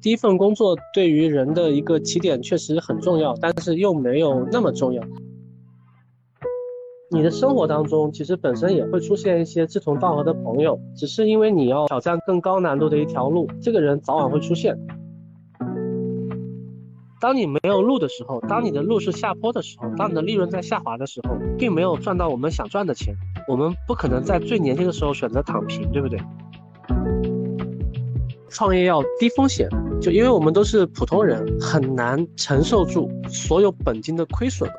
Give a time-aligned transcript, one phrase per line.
[0.00, 5.02] 第一份工作对于人的一个起点确实很重要，但是又没有那么重要。
[7.10, 14.76] 你的生活当中其实本身也会出现一些志同道合的朋友，只是因为你要挑战更高难度的一条路，这个人早晚会出现。
[17.20, 23.14] 当你没有路的时候，当你的路是下坡的时候，当你的利润在下滑的时候，并没有赚到我们想赚的钱，
[23.48, 26.20] 我们不可能在最年轻的时候选择躺平，对不对？
[28.48, 29.68] 创业要低风险，
[30.00, 34.70] 就因为我们都是普通人，很难承受住所有本金的亏损。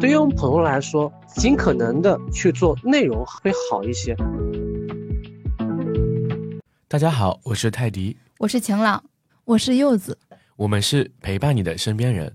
[0.00, 4.14] 对于我们普通人来说，尽可能的去做内容会好一些。
[6.88, 9.02] 大家好，我是泰迪，我是晴朗，
[9.44, 10.18] 我是柚子，
[10.56, 12.34] 我们是陪伴你的身边人。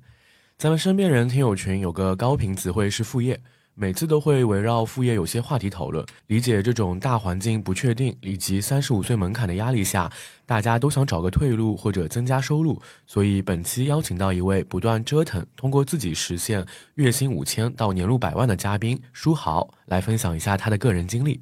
[0.57, 3.39] 咱们身边人听友群有个高频词汇是副业。
[3.81, 10.11] 每次都会围绕副业有些话题讨论，理解这种大环境不确定以及三十五岁门槛的压力下，
[10.45, 21.39] 大家都想找个退路或者增加收入，所以本期邀请到一位不断折腾，通过自己实现月薪五千到年入百万的嘉宾书豪，来分享一下他的个人经历。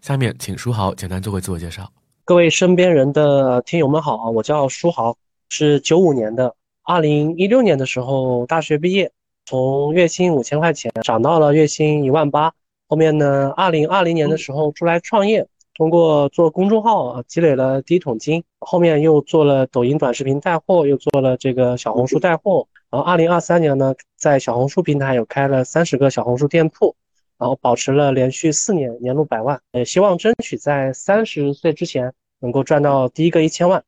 [0.00, 1.88] 下面请书豪简单做个自我介绍。
[2.24, 5.16] 各位身边人的听友们好啊，我叫书豪，
[5.50, 9.12] 是九五年的，二零一六年的时候大学毕业。
[9.50, 12.52] 从月薪五千块钱涨到了月薪一万八，
[12.86, 26.94] 后面呢，二零二零年的时候出来创业，通过做公众号啊积累了第一桶金，后面又做了抖音短视频带货，又做了这个小红书带货，然后二零二三年呢，在小红书平台有开了三十个小红书店铺，
[27.36, 33.82] 然后保持了连续四年年入百万，也希望争取在三十岁之前能够赚到第一个一千万。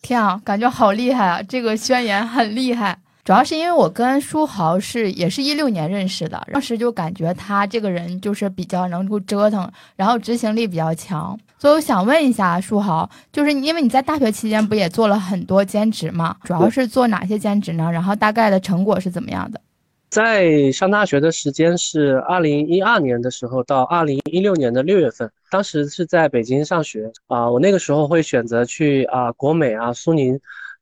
[0.00, 1.42] 天啊，感觉好厉害啊！
[1.42, 3.00] 这个宣言很厉害。
[3.30, 16.34] 主要是因为我跟书豪是也是一六年认识的，当时就感觉他这个人就是比较能够折腾，然后执行力比较强，所以我想问一下书豪，就是因为你在大学期间不也做了很多兼职吗？
[16.42, 17.88] 主要是做哪些兼职呢？
[17.92, 19.60] 然后大概的成果是怎么样的？
[20.08, 30.36] 在上大学的时间是二零一二年的时候到二零一六年的六月份，当时是在北京上学啊，我那个时候会选择去啊国美啊苏宁。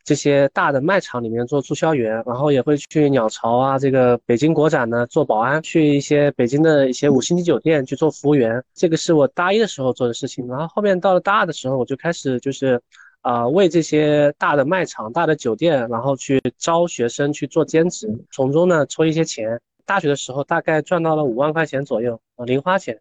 [0.09, 8.65] 这些大的卖场里面做促销员，然后也会去鸟巢啊，这个北京国展呢做保安，去一些北京的一些五星级酒店去做服务员。
[8.73, 10.49] 这个是我大一的时候做的事情。
[10.49, 12.81] 然后后面到了大二的时候，我就开始就是，
[13.21, 19.61] 啊，为这些大的卖场、大的酒店，然后去招学生去做兼职，从中呢抽一些钱。
[19.85, 22.99] 大学的时候大概赚到了五万块钱左右啊，零花钱。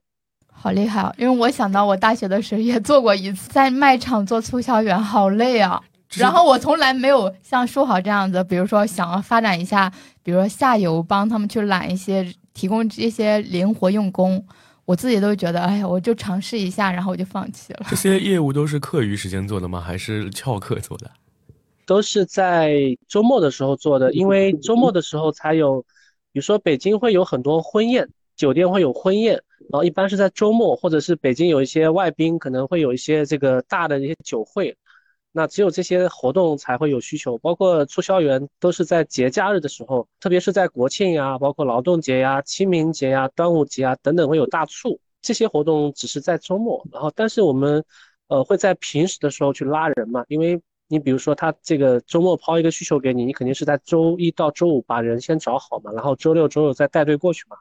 [0.52, 1.16] 好厉害啊！
[1.18, 5.82] 因为我想到我大学的时候也做过一次，在卖场做促销员，好累啊。
[6.16, 9.92] 然后我从来没有像书豪这样子，比如说想要发展一下，
[10.24, 14.44] 比如说下游帮他们去揽一些，提供这些灵活用工，
[14.86, 17.86] 我自己都觉得，哎呀，我就尝试一下，然后我就放弃了。
[17.92, 19.82] 这些业务都是课余时间做的吗？
[19.82, 21.12] 还是翘课做的？
[21.86, 22.74] 都是在
[23.08, 25.82] 周末的时候做的， 因为周末的时候才有，
[26.32, 29.34] 比如说北京会有很多婚宴，酒店会有婚宴，
[29.70, 34.76] 然后一般是在周末，或者是北京有一些外宾可能会有一些这个大的一些酒会。
[35.32, 45.00] 那只有这些活动才会有需求，包括促销员都是在节假日的时候，特别是在国庆呀、包括劳动节呀、清明节呀、端午节啊等等会有大促。
[45.22, 47.84] 这些活动只是在周末，然后但是我们，
[48.28, 57.58] 呃，会在平时的时候去拉人嘛，因为你比如说他这个周末抛一个需求给你，你肯定是在周一到周五把人先找好嘛，然后周六周日再带队过去嘛。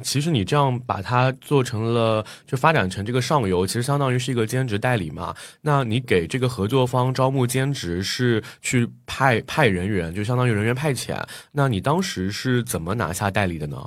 [0.00, 5.34] 其实你这样把它做成了，就发展成这个上游，其实相当于是一个兼职代理嘛。
[5.60, 11.22] 那你给这个合作方招募兼职是去派派人员，就相当于人员派遣。
[11.52, 13.86] 那你当时是怎么拿下代理的呢？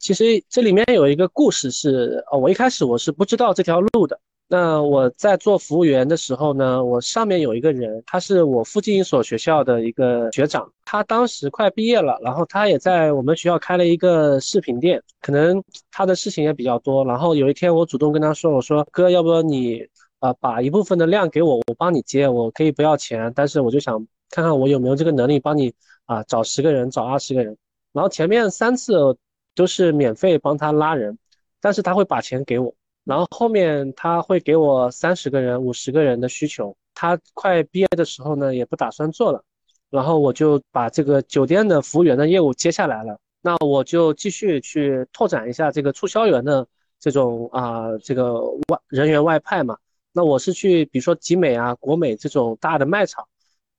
[0.00, 4.18] 其实这里面有一个故事是，哦，我一开始我是不知道这条路的。
[4.48, 17.04] 那我在做服务员的时候呢，我上面有一个人，他是我附近一所学校的一个学长，他当时快毕业了，然后他也在我们学校开了一个饰品店，可能他的事情也比较多。
[17.04, 19.84] 然后有一天我主动跟他说，我说哥，要不你
[20.20, 23.98] 啊把一部分的量给我，我帮你接，我可以不要钱，但是我就想
[24.30, 27.56] 看看我有没有这个能力帮你啊找十个人，找二十个人。
[27.92, 28.94] 然后前面三次
[29.56, 31.18] 都是免费帮他拉人，
[31.60, 32.72] 但是他会把钱给我。
[33.06, 39.40] 然后后面他会给我三十个人、五十个人的需求，他快毕业的时候呢，也不打算做了，
[39.90, 43.16] 然后我就把这个酒店的服务员的业务接下来了。
[43.40, 46.66] 那我就继续去拓展一下这个促销员的
[46.98, 49.78] 这种啊，这个外人员外派嘛。
[50.12, 53.24] 那我是去，比如说集美啊、国美这种大的卖场，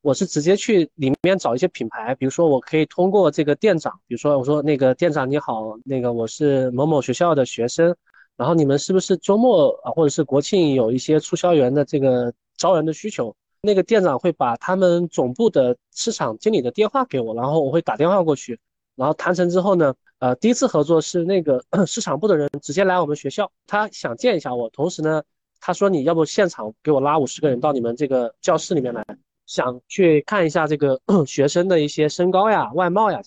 [0.02, 7.94] 我是直接去里面找一些品牌，比如说我可以通过这个店长，比如说我说那个店长你好，那个我是某某学校的学生。
[8.38, 18.60] 然后你们是不是周末啊，或者是国庆有一些促销员的这个招人的需求，那个店长会把他们总部的市场经理的电话给我，然后我会打电话过去，
[18.95, 25.24] 然后谈成之后呢，呃，第一次合作是那个 市场部的人直接来我们学校，他想见一下我，同时呢，
[25.60, 29.04] 他说你要不现场给我拉五十个人到你们这个教室里面来，
[29.48, 33.19] 想去看一下这个 学生的一些身高呀、外貌呀。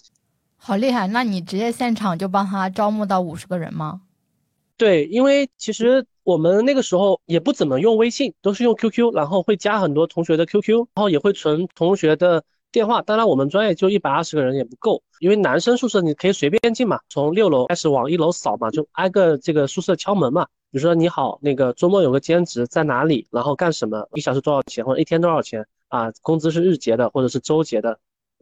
[0.56, 1.08] 好厉害！
[1.08, 4.02] 那你直接现场就帮他招募到五十个人吗？
[4.80, 12.42] 对，因为其实我们那个时候也不怎么用微信，都是用 QQ，然后会加很多同学的 QQ，然后也会存同学的
[12.72, 13.02] 电话。
[13.02, 20.46] 当然，我们专业就一百二十个人也不够，因为男生宿舍你可以随便进嘛，从六楼开始往一楼扫嘛，就挨个这个宿舍敲门嘛。
[20.70, 26.10] 比如说你好，那个周末有个兼职在哪里，然后干什么，一小时多少钱，或者一天多少钱啊？
[26.22, 27.98] 工资是日结的或者是周结的。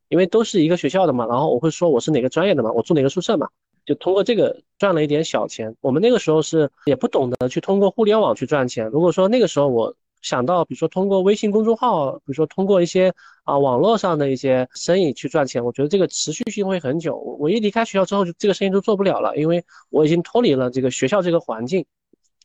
[0.09, 3.49] 因为都是一个学校的嘛，然后我会说我是哪个专业的嘛，我住哪个宿舍嘛，
[3.89, 5.75] 就通过这个赚了一点小钱。
[5.81, 8.87] 我们那个时候是也不懂得去通过互联网去赚钱。
[8.89, 13.11] 如果说那个时候我想到，比如说通过微信公众号，比如说通过一些
[13.45, 17.17] 啊网络上的一些生意去赚钱，我觉得这个持续性会很久。
[17.17, 21.87] 我一离开学校之后，就这个生意都做不了了，因为我已经脱离了这个学校这个环境。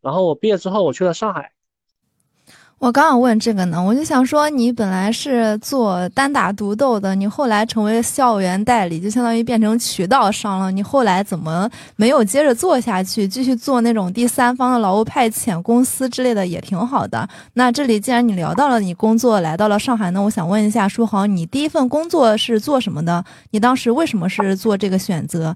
[0.01, 1.51] 然后我毕业之后，我去了上海。
[2.83, 10.69] 我刚想问这个呢，我就想说，你本来是做单打独斗的，你后来成为校园代理，就相当于变成渠道商了。
[10.69, 17.25] 你后来怎么没有接着做下去，继续做那种第三方的劳务派遣公司之类的，也挺好的。
[17.53, 23.23] 那这里既然你聊到了你工作来到了上海，那我想问一下书豪，你第一份工作是做什么的？
[23.51, 25.55] 你当时为什么是做这个选择？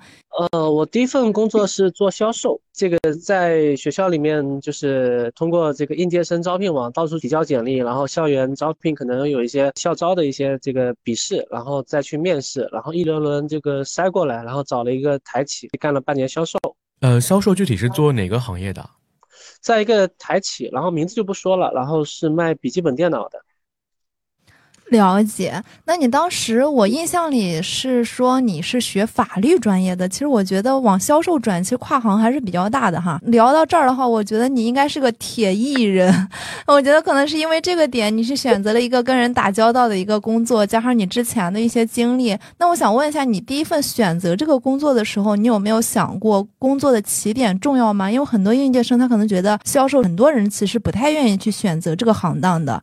[0.51, 16.59] 呃，我第一份工作是做销售，这个在学校里面就是通过这个应届生招聘网到处提交简历，然后校园招聘可能有一些校招的一些这个笔试，然后再去面试，然后一轮轮这个筛过来，然后找了一个台企干了半年销售。
[17.01, 18.89] 呃，销售具体是做哪个行业的？
[19.61, 23.39] 在一个台企，然后名字就不说了，然后是卖笔记本电脑的。
[24.89, 33.19] 了解，那你当时我印象里是说你是学法律专业的，其实我觉得往销售转，其实跨行还是比较大的哈。
[33.25, 36.29] 聊到这儿的话，我觉得你应该是个铁艺人，
[36.67, 42.37] 我觉得可能是因为这个点，你是选择了一个跟人打交道的一个工作，加上你之前的一些经历。
[42.57, 48.09] 那我想问一下，你第一份选择这个工作的时候，你有没有想过工作的起点重要吗？
[48.09, 52.81] 因为很多应届生他可能觉得销售，很多人其实不太愿意去选择这个行当的。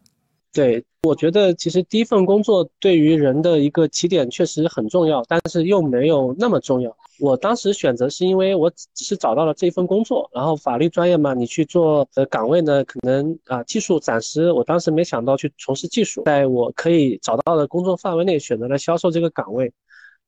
[0.54, 0.82] 对。
[1.02, 6.96] 我觉得其实第一份工作对于人的一个起点确实很重要，但是又没有那么重要。
[7.20, 19.70] 我当时选择是因为我只是找到了这份工作，然后法律专业嘛，你去做的岗位呢，可能啊技术暂时我当时没想到去从事技术，在我可以找到的工作范围内选择了销售这个岗位，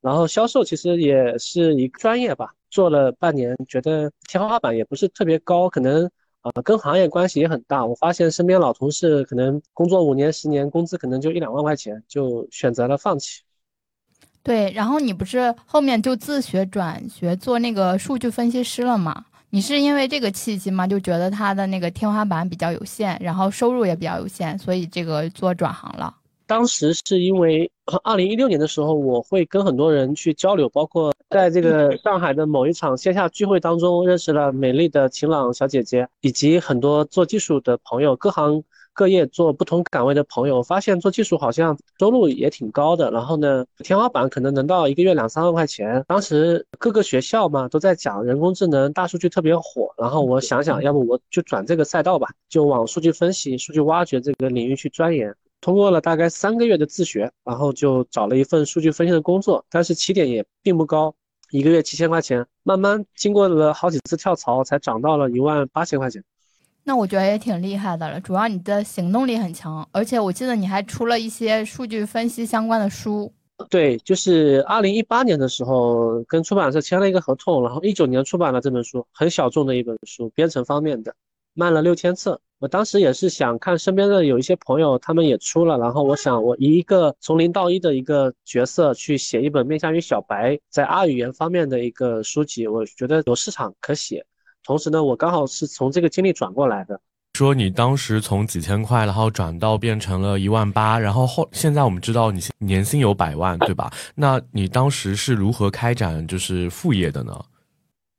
[0.02, 6.10] 然后销售其实也是一个专业吧，做了半年，觉得天花板也不是特别高，可能。
[6.46, 7.84] 啊，跟行业关系也很大。
[7.84, 13.42] 我发现身边老同事可能工作五年、十年，工资可能就一两万块钱，就选择了放弃。
[14.44, 19.24] 对，然后你不是后面就自学转学做那个数据分析师了吗？
[19.50, 20.86] 你是因为这个契机吗？
[20.86, 26.14] 就觉得他的那个天花板比较有限，然后收入也比较有限，所以这个做转行了。
[26.46, 27.70] 当时是因为
[28.02, 38.62] 二零一六年的时候，我会跟很多人去交流，包括在这个上海的某一场线下聚会当中，认识了美丽的晴朗小姐姐，以及很多做技术的朋友，各行
[38.92, 46.04] 各业做不同岗位的朋友，发现做技术好像收入也挺高的，然后呢，天花板可能能到一个月两三万块钱。
[46.06, 55.34] 当时各个学校嘛都在讲人工智能、大数据特别火，然后我想想，要不我就转这个赛道吧，就往数据分析、数据挖掘这个领域去钻研。
[55.60, 61.14] 通过了大概三个月的自学，然后就找了一份数据分析的工作，但是起点也并不高，
[61.50, 66.22] 一个月七千块钱，慢慢经过了好几次跳槽，才涨到了一万八千块钱。
[66.84, 73.32] 那我觉得也挺厉害的了，主要你的行动力很强，而且我记得你还出了一些数据分析相关的书。
[73.70, 81.12] 对，就是二零一八年的时候跟出版社签了一个合同，然后一九年出版了这本书，很小众的一本书，编程方面的，
[81.56, 82.40] 卖了六千册。
[82.58, 94.24] 我当时也是想看身边的有一些朋友，他们也出了，然后我想我以一个从零到一的一个角色去写一本面向于小白在 R 语言方面的一个书籍，我觉得有市场可写。
[94.62, 96.98] 同时呢，我刚好是从这个经历转过来的。
[97.34, 103.92] 说你当时从几千块，然后转到变成了一万八，然后后现在我们知道你年薪有百万，对吧？
[104.14, 107.38] 那你当时是如何开展就是副业的呢？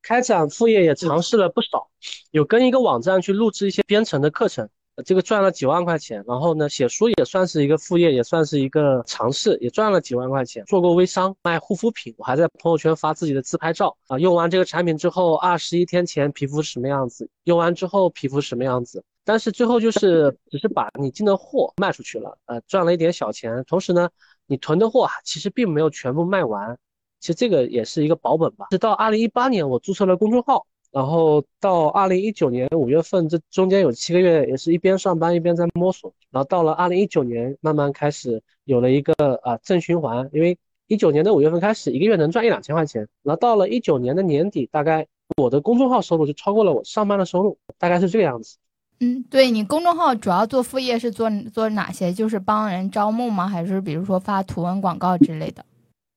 [0.07, 1.89] 开展副业也尝试了不少，
[2.31, 4.69] 有跟一个网站去录制一些编程的课程，
[5.03, 6.23] 这个赚了几万块钱。
[6.25, 10.63] 然后呢，写书也算是一个副业，也算是一个尝试，也赚了几万块钱。
[10.63, 14.17] 做过微商卖护肤品，我还在朋友圈发自己的自拍照啊。
[14.17, 17.29] 用完这个产品之后，二十一天前皮肤什么样子？
[17.43, 19.03] 用完之后皮肤什么样子？
[19.25, 23.61] 但是最后就是只是把你进的货卖出去了，呃，赚了一点小钱。
[23.67, 24.09] 同时呢，
[24.45, 26.77] 你囤的货其实并没有全部卖完，
[27.19, 28.67] 其实这个也是一个保本吧。
[28.69, 36.13] 直到二零一八年，我注册了公众号，然后到二零一九年五月份，这中间有七个月，也是一边上班一边在摸索。
[36.31, 40.57] 然后到了二零一九年，慢慢开始有了一个啊正循环，因为
[40.87, 43.07] 一九年的五月份开始，一个月能赚一两千块钱。
[43.23, 45.05] 然后到了一九年的年底，大概
[45.35, 48.57] 我的公众号收入就超过了我上班的收入，大概是这个样子。
[48.99, 52.11] 嗯，对你公众号主要做副业是做做哪些？
[52.11, 53.47] 就是帮人招募吗？
[53.47, 55.63] 还是比如说发图文广告之类的？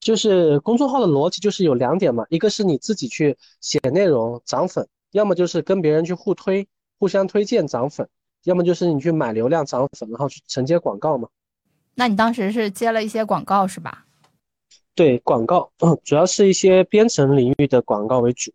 [0.00, 6.66] 就是公众号的逻辑就是有两点嘛，一个是你自己去写内容涨粉，要么就是跟别人去互推、
[6.98, 8.08] 互相推荐涨粉，
[8.44, 11.28] 要么就是你去买流量涨粉，然后去承接广告嘛。
[11.94, 14.06] 那你当时是接了一些广告是吧？
[14.94, 15.70] 对，广告，
[16.02, 18.52] 主要是一些编程领域的广告为主。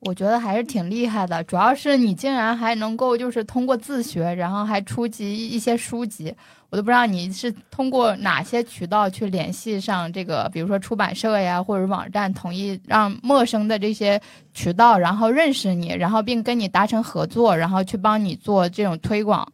[0.00, 6.34] 我觉得还是挺厉害的，主要是你竟然还能够就是通过自学，然后还出集一些书籍，
[6.70, 14.20] 我都不知道你是通过哪些渠道去联系上这个，比如说出版社呀或者网站，同意让陌生的这些
[14.52, 19.46] 渠道，然后认识你，然后并跟你达成合作，然后去帮你做这种推广。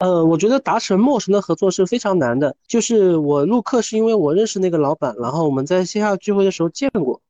[0.00, 7.20] 呃，我觉得达成陌生的合作是非常难的，就是我录课是因为我认识那个老板，然后我们在线下聚会的时候见过。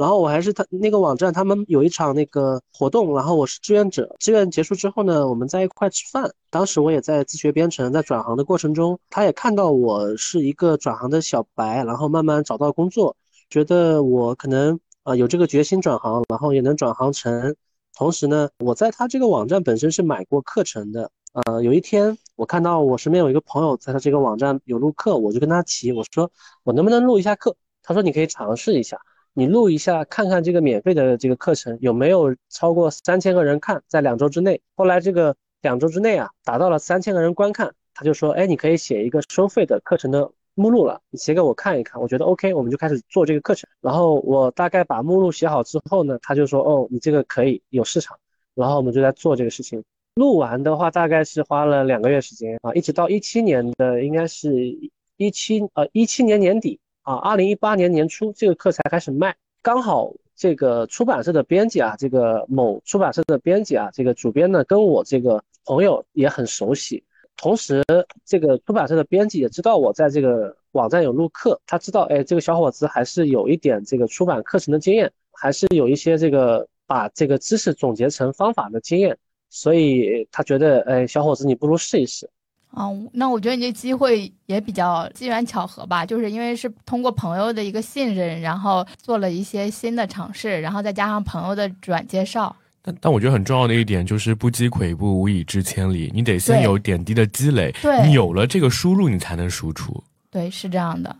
[0.00, 4.16] 然后我还是他那个网站，他们有一场那个活动，然后我是志愿者。
[4.18, 6.32] 志愿结束之后呢，我们在一块吃饭。
[6.48, 13.14] 当时我也在自学编程，在转行的过程中，他也看到我是一个转行的小白，然后慢慢找到工作，
[13.50, 17.54] 觉得我可能啊有这个决心转行，然后也能转行成。
[17.94, 21.10] 同时呢，我在他这个网站本身是买过课程的。
[21.44, 26.30] 呃，有一天我看到我身边有一个朋友在他这个网站有录课，我就跟他提，我说
[26.64, 27.54] 我能不能录一下课？
[27.82, 28.98] 他说你可以尝试一下。
[29.32, 34.60] 你录一下，看看这个免费的这个课程有没有超过三千个人看，在两周之内。
[34.74, 42.02] 后来这个两周之内啊，达到了三千个人观看，他就说，哎，你可以写一个收费的课程的目录了，你写给我看一看。
[42.02, 43.70] 我觉得 OK，我们就开始做这个课程。
[43.80, 48.18] 然后我大概把目录写好之后呢，他就说，哦，你这个可以有市场。
[48.54, 49.82] 然后我们就在做这个事情。
[50.16, 54.76] 录完的话，大概是花了两个月时间啊，一直到一七年的，应该是
[55.16, 56.80] 一七呃一七年年底。
[57.02, 67.02] 啊，二零一八年年初这个课才开始卖，刚好这个出版社的编辑啊，这个某出版社的编辑啊，这个主编呢跟我这个朋友也很熟悉，
[67.36, 67.82] 同时
[68.24, 79.16] 这个出版社的编辑也知道我在这个网站有录课，他知道哎这个小伙子还是有一点这个出版课程的经验，还是有一些这个把这个知识总结成方法的经验，
[79.48, 82.28] 所以他觉得哎小伙子你不如试一试。
[82.70, 92.54] 哦，那我觉得你这机会也比较机缘巧合吧，就是因为是通过朋友的一个信任，然后做了一些新的尝试，然后再加上朋友的转介绍。
[92.80, 97.74] 但但我觉得很重要的一点就是不积跬步无以至千里，你得先有点滴的积累，
[98.04, 100.02] 你有了这个输入，你才能输出。
[100.30, 101.16] 对，是这样的。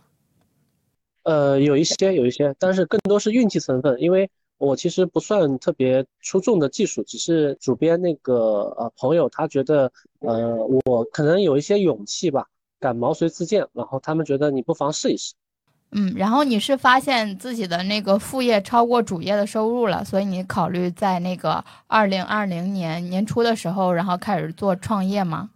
[1.23, 4.29] 呃，有一些有一些，但是更多是运气成分，因为。
[4.61, 8.35] 我其实不算特别出众的技术，只是主编那个
[8.77, 12.45] 呃朋友他觉得呃我可能有一些勇气吧，
[12.79, 15.33] 敢毛遂自荐，然后他们觉得你不妨试一试。
[15.93, 25.49] 嗯，然后你是发现自己的那个副业超过主业的收入了，所以你考虑在那个二零二零年年初的时候，然后开始做创业吗？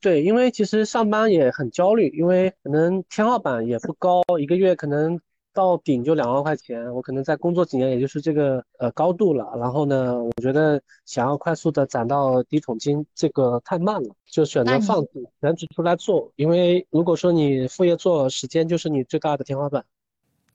[0.00, 5.20] 对，因为其实上班也很焦虑，因为可能天花板也不高，一个月可能。
[5.54, 9.52] 到顶就两万块钱，我可能再工作几年，也就是这个呃高度了。
[9.58, 15.08] 然后呢，我觉得想要快速的攒到第一桶金，这个太慢了，就选择放弃，
[15.40, 16.32] 全职出来做。
[16.36, 19.84] 因为如果说你副业做，时间就是你最大的天花板。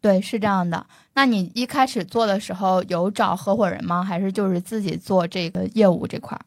[0.02, 0.86] 对，是这样的。
[1.14, 4.04] 那你一开始做的时候有找合伙人吗？
[4.04, 6.40] 还是就是自己做这个业务这块？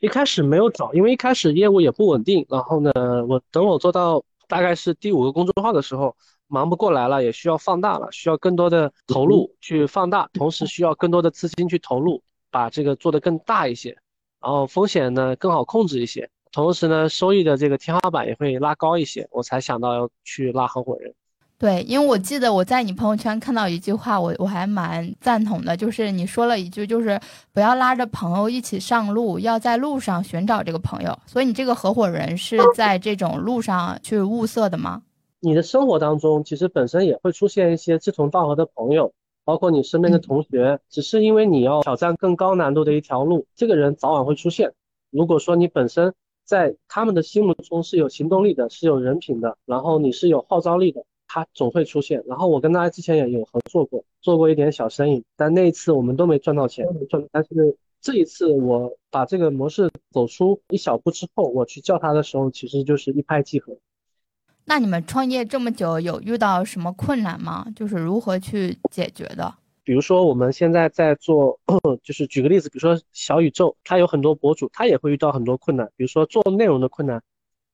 [0.00, 2.44] 一开始没有找，因为一开始业务也不稳定。
[2.48, 2.92] 然后呢，
[3.28, 6.16] 我等我做到大概是第五个公众号的时候。
[6.50, 13.96] 忙不过来了，也需要放大了，需要更多的投入去放大，同时需要更多的资金去投入，把这个做得更大一些，
[14.40, 21.14] 然后风险呢更好控制一些，同时呢收益的这个天花板也会拉高一些，我才想到要去拉合伙人。
[21.56, 27.20] 对，因为我记得我在你朋友圈看到一句话，我我还蛮赞同的，就是你说了一句，就是
[27.52, 31.16] 不要拉着朋友一起上路，要在路上寻找这个朋友。
[31.26, 35.02] 所以你这个合伙人是在这种路上去物色的吗？
[35.42, 39.12] 你的生活当中，其实本身也会出现一些志同道合的朋友，
[39.44, 40.78] 包括你身边的同学。
[40.90, 44.74] 只是因为你要挑战更高难度的一条路，这个人早晚会出现。
[45.10, 46.12] 如果说你本身
[46.44, 52.22] 在他们的心目中是有行动力的，是有人品的，然后你是有号召力的，他总会出现。
[52.26, 63.74] 然后我跟大家之前也有合作过，做过一点小生意，但那一次我们都没赚到钱，赚，但是这一次我把这个模式走出一小步之后，我去叫他的时候，其实就是一拍即合。
[64.70, 67.66] 那你们创业这么久，有遇到什么困难吗？
[67.74, 69.52] 就是如何去解决的？
[69.82, 71.58] 比如说我们现在在做，
[72.04, 77.20] 就是举个例子，比如说小宇宙，它有很多博主，他也会遇到很多困难，比如说做内容的困难，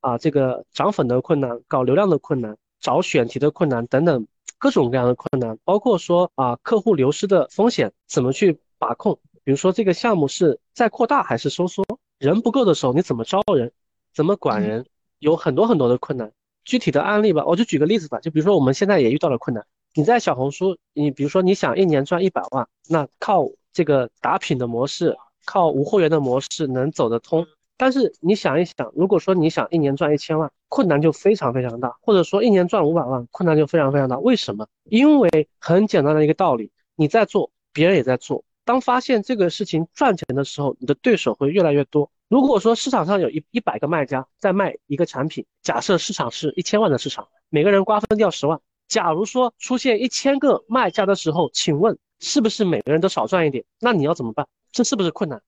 [0.00, 4.26] 啊，这个涨粉的困难，搞流量的困难，找选题的困难等等
[4.56, 11.84] 各种各样的困难，包括说啊客户流失的风险怎么去把控，比如说这个项目是在扩大还是收缩，
[12.18, 13.70] 人不够的时候你怎么招人，
[14.14, 14.86] 怎么管人，
[15.18, 16.32] 有很多很多的困难。
[16.66, 19.64] 具体的案例吧，我就举个例子吧，就比如说我们现在也遇到了困难。
[19.94, 27.46] 你在小红书，你比如说你想一年赚一百万，那靠这个打品的模式，靠无货源的模式能走得通。
[27.78, 34.18] 但是你想一想，如果说你想一年赚一千万，困难就非常非常大；或者说一年赚五百万，困难就非常非常大。
[34.18, 34.66] 为什么？
[34.84, 38.44] 因为很简单的一个道理，你在做，别人也在做。
[38.64, 42.10] 当发现这个事情赚钱的时候，你的对手会越来越多。
[42.28, 48.60] 如果说市场上有一一百个卖家在卖一个产品，假设市场是一千万的市场，每个人瓜分掉十万。
[48.88, 53.64] 假如说出现一千个卖家的时候，请问是不是每个人都少赚一点？
[53.78, 54.44] 那你要怎么办？
[54.72, 55.40] 这是不是困难？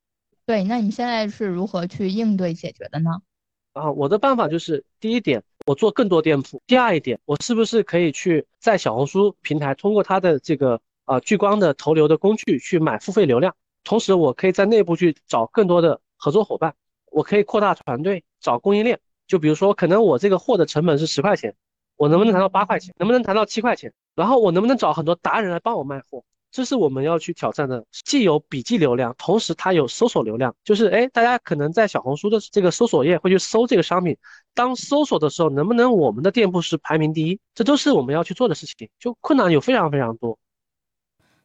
[0.47, 3.11] 对，那你现在是如何去应对解决的呢？
[3.73, 13.53] 啊，我的办法就是第一点，我做更多店铺；第二一点，我是不是可以去在小红书平台通过它的这个啊聚光的投流的工具去买付费流量？
[13.83, 16.01] 同时，我可以在内部去找更多的。
[16.19, 16.75] 合作伙伴，
[17.11, 19.01] 我可以扩大团队，找供应链。
[19.27, 21.55] 就比如说，可能我这个货的成本是十块钱，
[21.97, 22.95] 我能不能谈到八块钱？
[22.99, 23.93] 能不能谈到七块钱？
[24.15, 26.25] 然后我能不能找很多达人来帮我卖货？
[26.51, 27.85] 这是我们要去挑战的。
[27.93, 30.57] 既有笔记流量，同时它有搜索流量。
[30.65, 34.17] 就是哎，大家可能在小红书的这个搜索页会去搜这个商品，
[34.55, 37.39] 当搜索的时候，能不能我们的店铺是排名第一？
[37.55, 38.89] 这都是我们要去做的事情。
[38.99, 40.39] 就困难有非常非常多。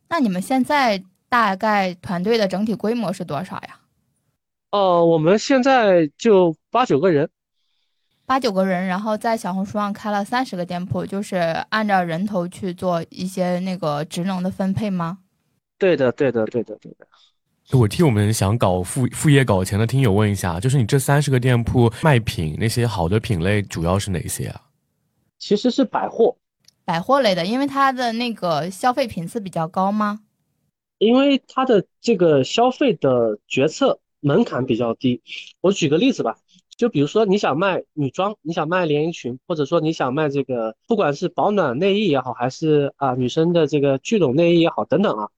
[0.08, 3.82] 那你们现在大概团队的整体规模是多少呀？
[4.74, 7.30] 哦，我们现在就八九个人，
[8.26, 11.36] 八九个人，然后在小红书上开了三十个店铺，就是
[11.70, 15.20] 按照人头去做一些那个职能的分配吗？
[15.78, 17.06] 对的，对的，对的，对的。
[17.78, 24.60] 我替我们想搞副副业搞钱的听友问一下，就是你这三十个店铺卖品那些好的品类主要是哪些啊？
[25.38, 26.36] 其实是百货，
[26.84, 30.22] 百货类的，因为它的那个消费频次比较高吗？
[30.98, 34.00] 因为它的这个消费的决策。
[34.24, 35.22] 门槛比较低，
[35.60, 36.38] 我举个例子吧，
[36.78, 45.30] 就比如说你想卖女装，你想卖连衣裙，或者说你想卖这个，不管是保暖内衣也好，还是啊女生的这个聚拢内衣也好，等等啊，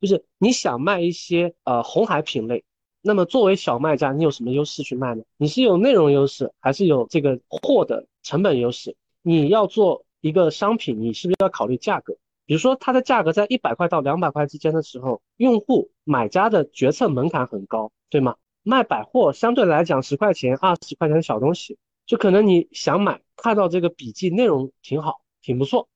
[0.00, 2.64] 就是你想卖一些呃红海品类，
[3.02, 5.22] 那么作为小卖家，你有什么优势去卖呢？
[5.36, 8.96] 你是有内容优势，还是有这个货的成本优势？
[9.20, 12.16] 你要做一个商品，你是不是要考虑价格？
[12.46, 17.90] 比如说它的价格在一百块到两百块之间的时候，用户买家的决策门槛很高。
[18.10, 18.36] 对吗？
[18.62, 25.88] 卖百货相对来讲十块钱、二十块钱的小东西，就可能你想买，看到这个笔记内容挺好，挺不错，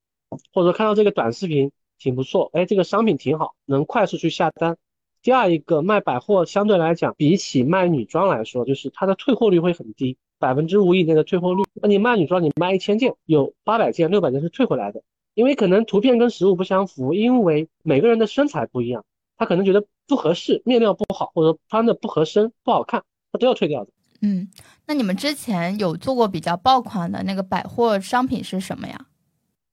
[0.51, 4.79] 或者看到这个短视频挺不错，哎，这个商品挺好，能快速去下单。
[5.21, 11.65] 第二一个卖百货相对来讲，比起卖女装来说，就是它的退货率会很低，百分之五以内的退货率。
[11.75, 15.03] 那你卖女装，你卖一千件，有八百件、六百件是退回来的，
[15.37, 19.05] 因为可能图片跟实物不相符，因为每个人的身材不一样。
[19.37, 23.91] 他可能觉得不合适，面料不好，或者穿的不合身、不好看，他都要退掉的。
[24.23, 24.49] 嗯，
[24.87, 29.07] 那你们之前有做过比较爆款的那个百货商品是什么呀？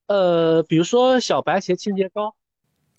[0.07, 2.35] 呃，比如说小白鞋清洁膏。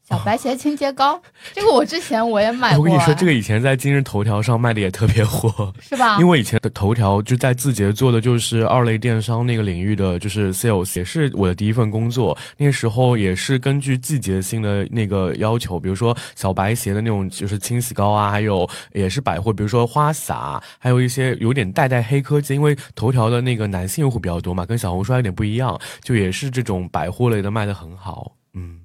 [0.06, 1.18] 小白鞋清洁膏，
[1.54, 2.80] 这个我之前我也买过。
[2.80, 6.18] 我跟你说，这个以前在今日头条上卖的也特别火，是吧？
[6.20, 12.36] 因为以前的头条就在字节做的就是二类电商那个领域的，就是 sales，也是我的第一份工作。
[12.58, 28.83] 那时候也是根据季节性的那个要求，比如说小白鞋的那种就是清洗膏啊，还有也是百货，比如说花洒，还有一些有点带带黑科技，因为头条的那个男性用户比较多嘛，跟小红书有点不一样，就也是这种百货类的卖的很好，嗯。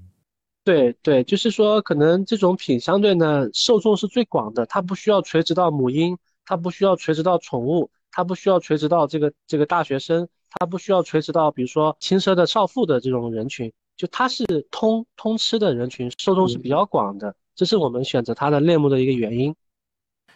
[0.69, 19.55] 对对，就是说，可能这种品相对呢，受众是最广的，它不需要垂直到母婴，它不需要垂直到宠物，它不需要垂直到这个这个大学生，它不需要垂直到比如说轻奢的少妇的这种人群，就它是通通吃的人群，受众是比较广的，这是我们选择它的类目的一个原因，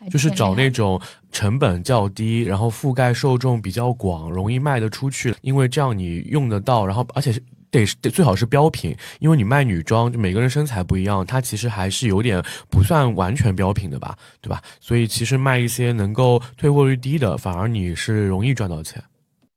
[0.09, 0.99] 就是找那种
[1.31, 7.39] 成本较低，然后覆盖受众比较广，容易卖得出去，因为这样你用得到，然后而且是。
[7.73, 14.62] 得得最好是标品，因为你卖女装，就每个人身材不一样，它其实还是有点不算完全标品的吧，对吧？
[14.79, 19.03] 所以其实卖一些能够退货率低的，反而你是容易赚到钱。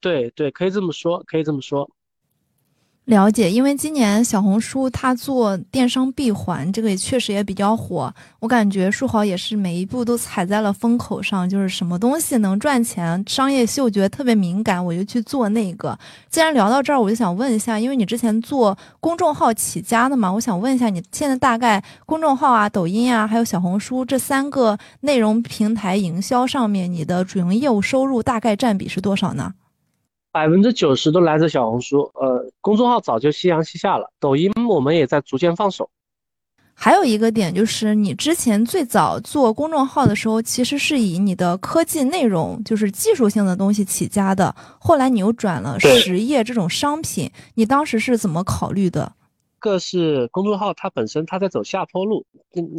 [0.01, 1.89] 对对，可以这么说，可以这么说。
[3.07, 8.13] 了解，因为今年小红书它做电商闭环，这个也确实也比较火。
[8.41, 15.97] 我感觉书豪也是每一步都踩在了风口上，就是什么东西能赚钱，商业嗅觉特别敏感，我就去做那个。
[16.29, 29.53] 既然聊到这儿，我就想问一下，因为你之前做公众号起家的嘛，我想问一下，你现在大概公众号啊、抖音啊，还有小红书这三个内容平台营销上面，你的主营业务收入大概占比是多少呢？
[30.33, 35.89] 百分之九十都来自小红书，呃，公众号早就夕阳西下了，抖音我们也在逐渐放手。
[36.75, 44.53] 还有一个点就是，你之前最早做公众号的时候，其实是以你的科技内容，就是技术性的东西起家的。
[44.81, 49.13] 后来你又转了实业这种商品，你当时是怎么考虑的？
[49.61, 52.27] 个是公众号它本身它在走下坡路，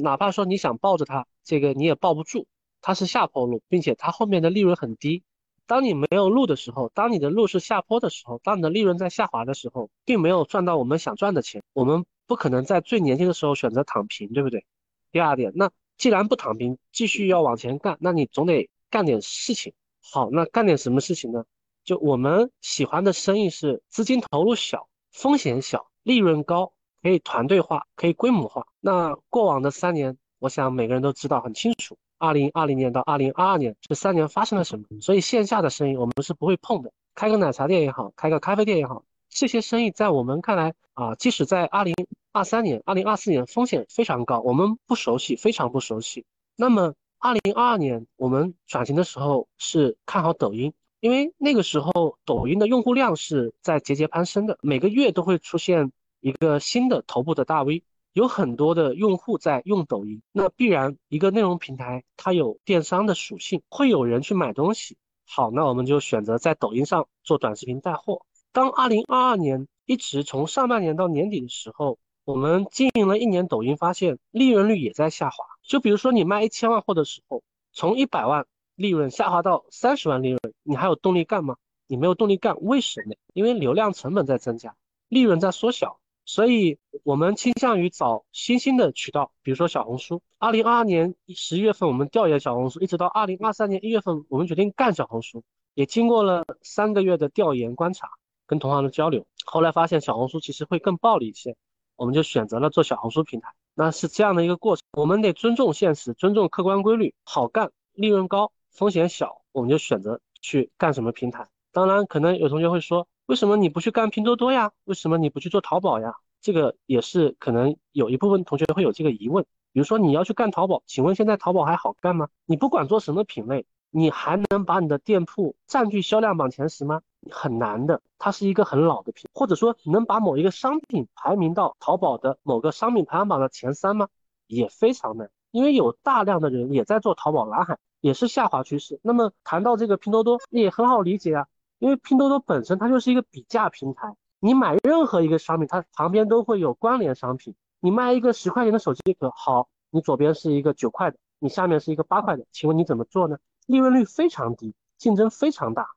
[0.02, 2.46] 哪怕说你想抱着它，这个你也抱不住，
[2.82, 5.24] 它是下坡路，并且它后面的利润很低。
[5.68, 14.66] 当你没有路的时候，当你的路是下坡的时候，当你的利润在下滑的时候，并没有赚到我们想赚的钱，我们不可能在最年轻的时候选择躺平，对不对？
[15.12, 19.74] 第二点，那既然不躺平，继续要往前干，那你总得干点事情。
[20.02, 21.44] 好，那干点什么事情呢？
[21.84, 28.68] 就我们喜欢的生意是资金投入小、风险小、利润高，可以团队化、可以规模化。
[28.80, 31.98] 那过往的三年，我想每个人都知道很清楚。
[32.20, 34.86] 二零二零年到二零二二年这三年发生了什么？
[35.02, 36.92] 所以线下的生意我们是不会碰的。
[37.16, 41.96] 开个奶茶店也好，开个咖啡店也好，这些生意在我们看来啊，即使在二零
[42.32, 46.26] 二三年、二零二四年风险非常高，我们不熟悉，非常不熟悉。
[46.56, 57.84] 那么二零二二年我们转型的时候是看好抖音，因为那个时候抖音的用户量是在节节攀升的，每个月都会出现一个新的头部的大 V。
[58.18, 64.98] 有很多的用户在用抖音，那必然一个内容平台它有电商的属性，会有人去买东西。
[65.28, 68.26] 好，那我们就选择在抖音上做短视频带货。
[68.52, 75.46] 当二零二二年一直从上半年到年底的时候，我们经营了一年抖音，发现利润率也在下滑。
[75.62, 81.58] 就比如说你卖一千万货的时候，从一百万利润下滑到三十万利润，你还有动力干吗？
[81.86, 83.14] 你没有动力干，为什么？
[83.36, 84.76] 因为流量成本在增加，
[85.08, 86.00] 利润在缩小。
[86.28, 90.22] 所以，我们倾向于找新兴的渠道，比如说小红书。
[90.38, 95.42] 二零二二年十一月份，我们调研小红书，一直到二零二三年一月份，我们决定干小红书。
[95.74, 98.10] 也经过了三个月的调研观察，
[98.46, 101.56] 跟同行的交流，后来发现小红书其实会更暴利一些，
[101.96, 103.54] 我们就选择了做小红书平台。
[103.74, 111.48] 那是这样的一个过程，我们得尊重现实，尊重客观规律，好干，利润高，风险小，我们就选择去干什么平台。
[111.72, 113.08] 当然，可能有同学会说。
[113.28, 114.72] 为什么你不去干拼多多呀？
[114.86, 116.16] 为什么你不去做淘宝呀？
[116.40, 119.44] 这个也是可能有一部分同学会有这个疑问。
[119.74, 122.30] 比如说你要去干淘宝，请问现在淘宝还好干吗？
[122.46, 127.02] 你不管做什么品类，你还能把你的店铺占据销量榜前十吗？
[127.30, 134.08] 很难的，它是一个很老的品，或者说你能把某一个商品排名到淘宝的某个商品排行榜的前三吗？
[134.48, 139.02] 也非常难，因为有大量的人也在做淘宝蓝海，也是下滑趋势。
[139.04, 141.48] 那么谈到这个拼多多，也很好理解啊。
[141.80, 147.56] 因为拼多多本身它就是一个比价平台，你买任何一个商品，它旁边都会有关联商品。
[147.80, 153.38] 你卖一个十块钱的手机壳，好，你左边是一个九块的，你下面是一个八块的，请问你怎么做呢？
[153.68, 155.88] 利润率非常低，竞争非常大。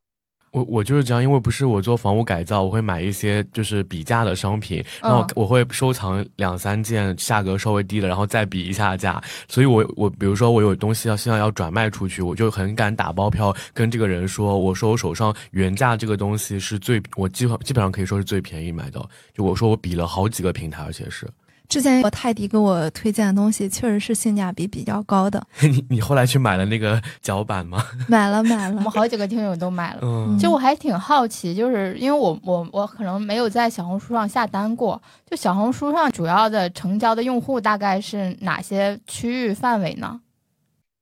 [0.53, 9.23] 我我就是这样，因为不是我做房屋改造，我会买一些就是比价的商品，然后我会收藏两三件价格稍微低的，然后再比一下价。
[9.49, 19.01] 所以，我我比如说我有东西要现在要转卖出去，我就很敢打包票跟这个人说，我说我手上原价这个东西是最，我基本基本上可以说是最便宜买的。
[19.33, 21.29] 就我说我比了好几个平台，而且是。
[21.71, 25.41] 之前我泰迪给我推荐的东西，确实是性价比比较高的。
[25.63, 27.81] 你你后来去买了那个脚板吗？
[28.09, 30.01] 买了买了，我们好几个听友都买了。
[30.03, 40.21] 嗯，其实我还挺好奇，就是因为我我我可能没有在小红书上下单过，就小红书上主要的成交的用户大概是哪些区域范围呢？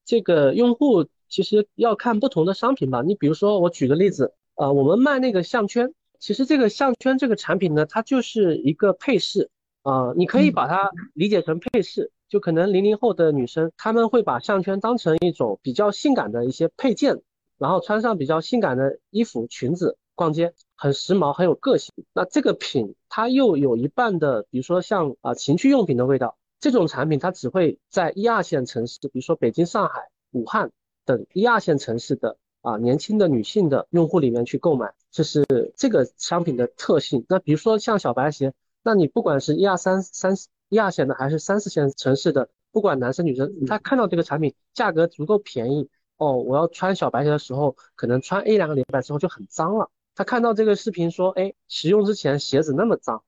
[0.05, 3.01] 这个用户其实要看不同的商品吧。
[3.01, 9.49] 你比如说，我举个例子，呃，我们卖那个项圈，其实这个项圈这个产品呢，它就是一个配饰。
[9.83, 17.23] 啊，你可以把它理解成配饰，就可能零零后的女生，她们会把项圈当成一种比较性感的一些配件，
[17.57, 21.95] 然后穿上比较性感的衣服、裙子逛街，很时髦，很有个性。
[22.13, 30.71] 那这个品它又有一半的，比如说像啊情趣用品的味道，这种产品它只会在一二线城市，比如说北京、上海、武汉
[31.07, 37.25] 等一二线城市的啊年轻的女性的用户里面去购买，这是这个商品的特性。
[37.27, 38.53] 那比如说像小白鞋。
[38.89, 40.35] 那你不管是一二三三
[40.71, 53.23] 一二线的还是三四线城市的，不管男生女生，他看到这个产品价格足够便宜哦，我要穿小白鞋的时候，可能穿一两个礼拜之后就很脏了，他看到这个视频说，哎，使用之前鞋子那么脏，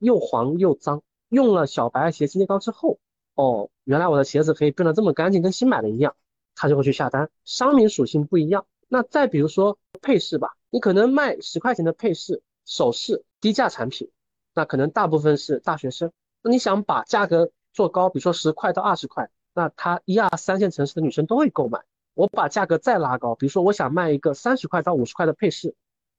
[0.00, 2.98] 又黄又脏，用了小白鞋清洁膏之后，
[3.36, 6.14] 哦，原来我的鞋子可以变得这么干净，跟新买的一样，
[6.54, 7.30] 他就会去下单。
[7.46, 8.66] 商品属性不一样。
[8.86, 14.10] 那再比如说配饰吧，你可能卖十块钱的配饰、首饰、低价产品，
[14.56, 16.10] 那可能大部分是大学生。
[16.42, 21.78] 那你想把价格做高，比如说十块到二十块，那他一二三线城市的女生都会购买。
[22.14, 25.74] 我把价格再拉高，比如说我想卖一个三十块到五十块的配饰，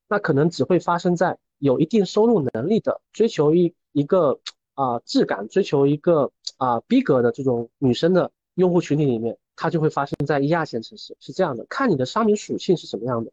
[0.07, 4.39] 那可能只会发生在有一定收入能力的、追求一一个
[4.75, 9.37] 啊质感、追求一个啊逼格的这种女生的用户群体里面。
[9.59, 11.65] 它就会发生在一二线城市，是这样的。
[11.67, 13.31] 看你的商品属性是什么样的。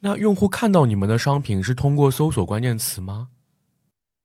[0.00, 3.28] 那用户看到你们的商品是通过搜索关键词吗？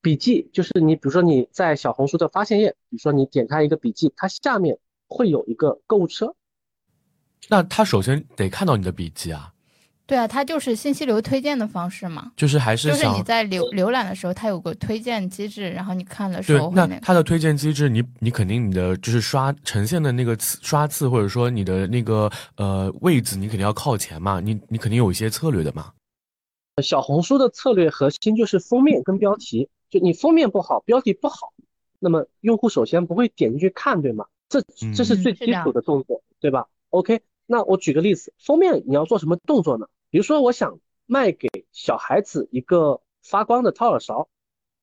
[0.01, 6.33] 笔记就是你，比如说你在小红书的发现页，比如说你点开一个笔记，它下面会有一个购物车。
[7.47, 9.53] 那他首先得看到你的笔记啊。
[10.07, 25.93] 对啊，它就是信息流推荐的方式嘛，就是还是就是你在浏浏览的时候，它有个推荐机制，然后你看的时候，那它的推荐机制，你你肯定你的就是刷呈现的那个次刷次，或者说你的那个呃位置，你肯定要靠前嘛，你你肯定有一些策略的嘛。
[26.83, 31.53] 小红书的策略核心就是封面跟标题，就你封面不好，标题不好，
[31.99, 34.25] 那么用户首先不会点进去看，对吗？
[34.49, 34.61] 这
[34.95, 39.87] 这是最基础的动作，对吧？OK，那我举个例子，封面你要做什么动作呢？
[40.09, 44.29] 比如说，我想卖给小孩子一个发光的掏耳勺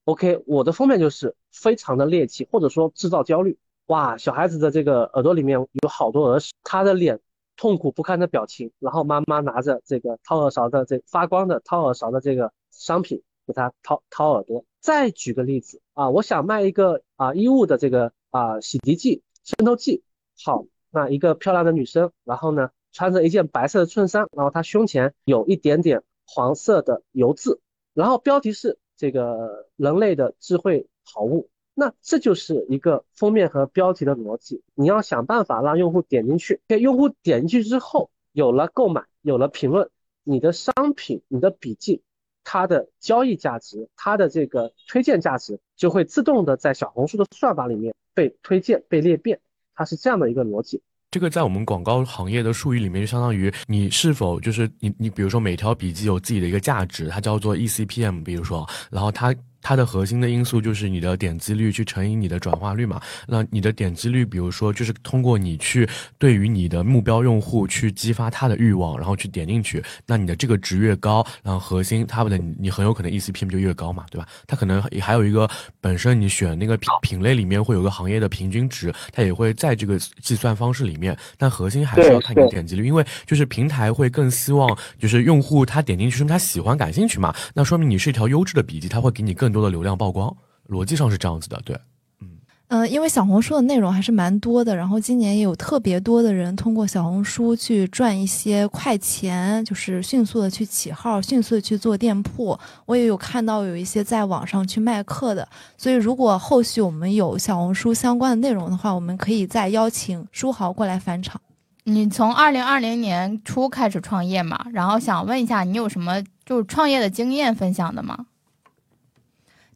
[0.05, 3.59] ，OK，我的封面就是非常的猎奇，或者说制造焦虑。
[3.87, 7.21] 哇，小孩子的这个耳朵里面有好多耳屎，他的脸
[7.57, 14.65] 痛苦不堪的表情，然后妈妈拿着这个掏耳勺的这发光的掏耳勺的这个商品给他掏掏耳朵。
[14.79, 20.05] 再举个例子啊，我想卖一个啊衣物的这个啊洗涤剂、渗透剂，
[20.45, 22.71] 好，那一个漂亮的女生，然后呢？
[22.91, 27.61] 穿着一件白色的衬衫，然后她胸前有一点点黄色的油渍，
[27.93, 34.63] 然后标题是这个人类的智慧好物，那这就是一个封面和标题的逻辑。
[34.75, 39.91] 你要想办法让用户点进去，给用户点进去之后有了购买，有了评论，
[40.25, 42.03] 你的商品、你的笔记，
[42.45, 49.39] 它的交易价值、它的这个推荐价值就会自动的在小红书的算法里面被推荐、被裂变，
[49.75, 50.81] 它是这样的一个逻辑。
[51.11, 59.35] 这个在我们广告行业的术语里面，就相当于你是否就是你你比如说每条笔记有自己的一个价值，它叫做 ECPM，比如说，然后它。
[59.69, 62.99] 它的核心的因素就是你的点击率去乘以你的转化率嘛。
[63.27, 69.85] 那你的点击率，比如说就是通过你去对于你的目标用户去激发他的欲望，然后去点进去。
[70.07, 74.27] 那你的这个值越高，然后核心他们的你很有可能 ECPM 就越高嘛，对吧？
[74.47, 75.47] 它可能还有一个
[75.83, 81.15] 本身你选那个品品类里面会有个行业的平均值，它也会在这个计算方式里面。
[81.37, 89.49] 但核心还是要看你的点击率，因为就是平台会更希望就是用户他点进去说明他喜欢感兴趣嘛，那说明你是一条优质的笔记，他会给你更。
[89.49, 90.35] 更多的流量曝光，
[90.69, 91.77] 逻辑上是这样子的，对，
[92.21, 92.29] 嗯
[92.69, 102.59] 嗯，因为小红书的内容还是蛮多的，然后今年也有特别多的人通过小红书去赚一些快钱，就是迅速的去起号，迅速的去做店铺。
[102.85, 111.41] 我也有看到有一些在网上去卖课的，所以如果后续我们有小红书相关的内容的话，我们可以再邀请书豪过来返场。
[111.85, 118.27] 你从二零二零年初开始创业嘛，然后想问一下，你有什么就是创业的经验分享的吗？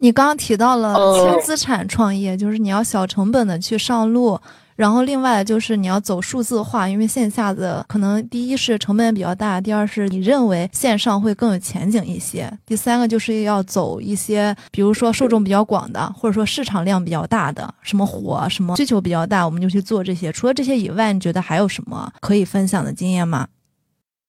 [0.02, 4.36] 你刚刚提到了轻资产创业，就是你要小成本的去上路，
[4.74, 20.32] 然后另外就是你要走数字化，因为线下的可能第一是成本比较大，第二是你认为线上会更有前景一些，第三个就是要走一些，比如说受众比较广的，或者说市场量比较大的，什么火什么需求比较大，我们就去做这些。
[20.32, 23.46] 除了这些以外，你觉得还有什么可以分享的经验吗？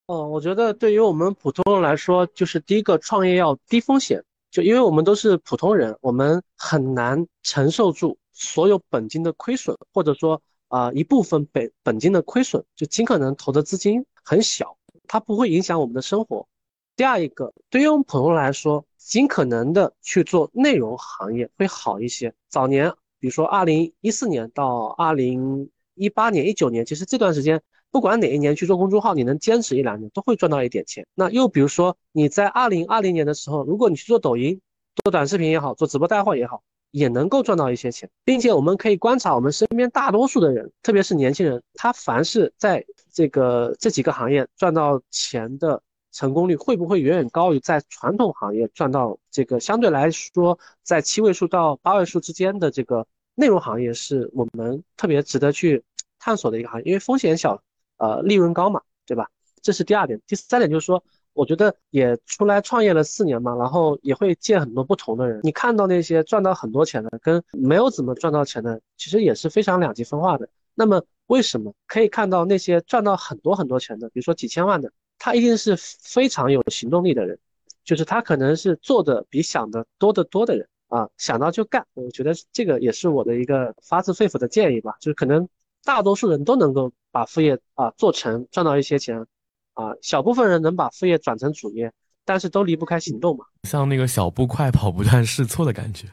[0.06, 4.24] 哦，我觉得对于我们普通人来说，就是第一个创业要低风险。
[4.54, 16.48] 就因为我们都是普通人，我们很难承受住所有本金的亏损，或者说啊一部分本本金的亏损，就尽可能投的资金很小，它不会影响我们的生活。
[16.96, 22.32] 第二一个，对于我们普通人来说，尽可能的去做内容行业会好一些。
[22.48, 27.60] 早年，比如说二零一四年到二零一八年、一九年，其实这段时间。
[27.94, 31.06] 不管哪一年去做公众号，你能坚持一两年，都会赚到一点钱。
[31.14, 34.60] 那又比如说你在二零二零年的时候，如果你去做抖音、
[35.04, 38.10] 做短视频也好，做直播带货也好，也能够赚到一些钱。
[38.26, 45.80] 并且我们可以观察我们身边大多数的人，特别是年轻人，他凡是在这个这几个行业赚到钱的
[46.12, 55.84] 成功率，会不会远远高于在传统行业赚到这个相对来说在七位数到八位数之间的这个内容行业，是我们特别值得去
[56.18, 57.62] 探索的一个行业，因为风险小。
[58.04, 59.30] 呃，利润高嘛，对吧？
[59.62, 60.20] 这是第二点。
[60.28, 65.40] 第三点就是说，我觉得也出来创业了四年嘛，然后也会见很多不同的人。
[65.44, 70.50] 你看到那些赚到很多钱的，跟没有怎么赚到钱的，其实也是非常两极分化的。
[70.76, 77.40] 那么为什么可以看到那些赚到很多很多钱的，比如说几千万的，他一定是非常有行动力的人，
[77.86, 81.88] 就是他可能是做的比想的多得多的人啊，想到就干。
[81.94, 85.48] 我觉得这个也是我的一个发自肺腑的建议吧，就是可能
[85.84, 89.26] 大多数人都能够把副业啊做成，赚到一些钱。
[89.74, 91.92] 啊，小部分人能把副业转成主业，
[92.26, 93.44] 但是都离不开行动嘛。
[93.64, 96.08] 像那个小步快跑、不断试错的感觉。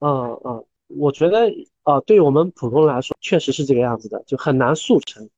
[0.00, 1.48] 嗯嗯，我觉得
[1.84, 5.30] 啊，对我们普通人来说，确实是这个样子的，就很难速成。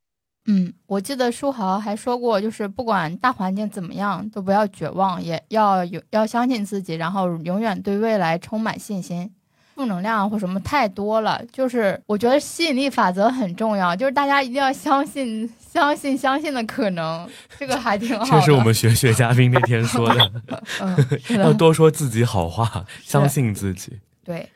[0.46, 9.30] 嗯，我记得书豪还说过，就是不管大环境怎么样，都不要绝望，也要有要相信自己，然后永远对未来充满信心。
[9.76, 18.24] 负能量或什么太多了，就是我觉得吸引力法则很重要，就是大家一定要相信、相信、相信的可能，这个还挺好。
[18.24, 20.32] 这是我们学学嘉宾那天说的，
[21.36, 23.92] 要多说自己好话，相信自己。
[24.24, 24.48] 对，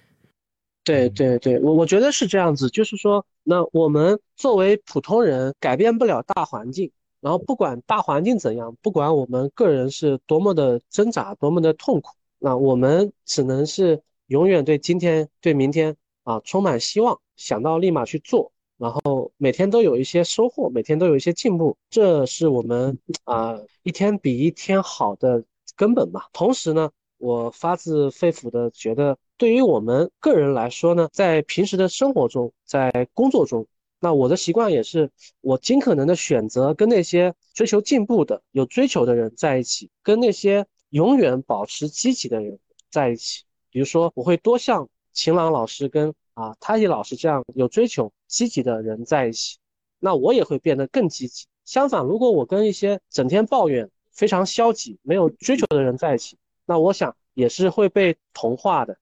[0.84, 14.00] 对对对，我我觉得是这样子，就是说，那我们作为普通人，改变不了大环境，然后不管大环境怎样，不管我们个人是多么的挣扎，多么的痛苦，那我们只能是。
[14.30, 25.42] 永远对今天、对明天啊充满希望，想到立马去做，然后每天都有一些收获，每天都有一些进步，这是我们啊一天比一天好的
[25.74, 26.28] 根本吧。
[26.32, 26.88] 同时呢，
[27.18, 33.66] 我发自肺腑的觉得，对于我们个人来说呢，在平时的生活中，在工作中，
[33.98, 42.60] 那我的习惯也是，我尽可能的选择跟那些追求进步的、有追求的人在一起，跟那些永远保持积极的人
[42.92, 43.42] 在一起。
[43.70, 49.58] 比如说，我会多像秦朗老师跟啊他一老师这样有追求、积极的人在一起，
[49.98, 51.46] 那我也会变得更积极。
[51.64, 58.98] 相反，如果我跟一些整天抱怨、非常消极、没有追求的人在一起，那我想也是会被同化的。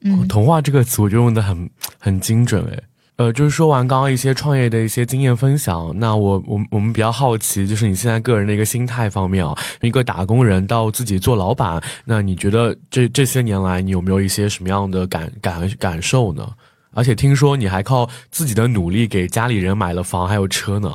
[0.00, 2.82] 嗯，同化这个词我就用的很很精准哎。
[3.16, 16.46] 呃，就是说完刚刚一些创业的一些经验分享，那我我我们比较好奇，就是你现在个人的一个心态方面啊，一个打工人到自己做老板，那你觉得这这些年来你有没有一些什么样的感感感受呢？
[16.92, 20.94] 而且听说你还靠自己的努力给家里人买了房还有车呢？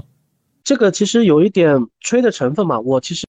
[0.64, 3.26] 这个其实有一点吹的成分嘛，我其实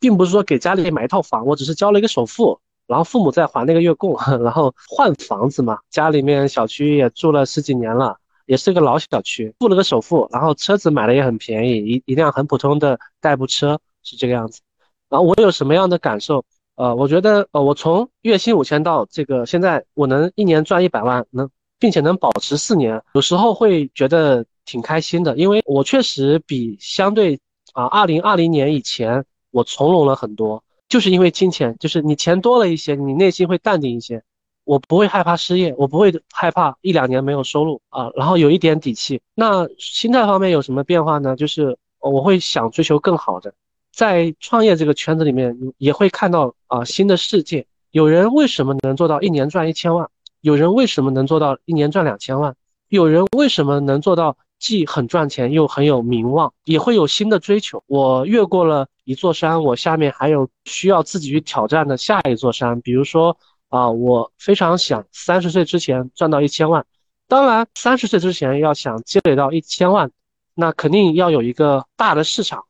[0.00, 8.16] 并不是说给家里买一套房，我只是交了一个首付，然后父母在还那个月供， 然后换房子嘛，家里面小区也住了十几年了。
[8.46, 14.60] 也是个老小区，付了个首付，然后车子买的也很便宜，一一辆很普通的代步车是这个样子。
[15.08, 16.44] 然后我有什么样的感受？
[16.74, 27.38] 呃，我觉得呃，我从月薪五千到这个现在，我能一年赚一百万，能并且能保持四年，有时候会觉得挺开心的，因为我确实比相对
[27.74, 34.22] 啊二零二零年以前我从容了很多，就是因为金钱，就是你钱多了一些，你内心会淡定一些。
[34.64, 39.20] 我不会害怕失业，我不会害怕一两年没有收入啊，然后有一点底气。
[39.34, 41.34] 那心态方面有什么变化呢？
[41.34, 43.52] 就是我会想追求更好的，
[43.92, 47.66] 在创业这个圈子里面也会看到啊新的世界。
[47.90, 50.08] 有人为什么能做到一年赚一千万？
[50.42, 52.54] 有人为什么能做到一年赚两千万？
[52.88, 56.52] 有人为什么能做到既很赚钱又很有名望？
[56.64, 57.82] 也会有新的追求。
[57.88, 63.36] 我越过了一座山，我下面还有需要自己去挑战的下一座山，比如说。
[63.72, 66.84] 啊，我非常想三十岁之前赚到一千万。
[67.26, 70.10] 当然，三十岁之前要想积累到一千万，
[70.54, 72.62] 那肯定要有一个大的市场，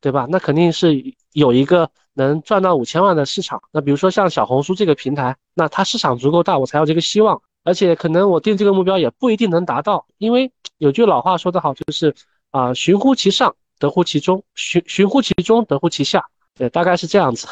[0.00, 0.26] 对吧？
[0.28, 3.62] 那肯定是有一个能赚到五千万的市场。
[3.70, 7.40] 那比如说像小红书这个平台，那它市场足够大，我才有这个希望。
[7.62, 12.12] 而且可能我定这个目标也不一定能达到，因为有句老话说得好，就是
[12.50, 16.24] 啊，寻乎其上，得乎其中；寻寻乎其中，得乎其下。
[16.56, 17.46] 对，大概是这样子。